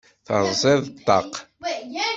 Terẓiḍ 0.25 0.83
ṭṭaq. 0.95 1.33